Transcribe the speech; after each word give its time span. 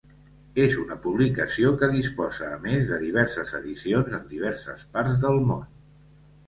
És 0.61 0.71
una 0.83 0.95
publicació 1.03 1.73
que 1.83 1.89
disposa 1.97 2.49
a 2.57 2.57
més 2.65 2.91
de 2.95 2.99
diverses 3.05 3.55
edicions 3.63 4.19
en 4.21 4.27
diverses 4.35 4.89
parts 4.97 5.23
del 5.27 5.41
món. 5.53 5.67